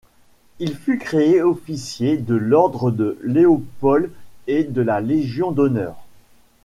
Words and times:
Il 0.57 0.75
fut 0.75 0.97
créé 0.97 1.43
officier 1.43 2.17
de 2.17 2.33
l'Ordre 2.33 2.89
de 2.89 3.19
Léopold 3.21 4.09
et 4.47 4.63
de 4.63 4.81
la 4.81 4.99
Légion 4.99 5.51
d'honneur. 5.51 5.95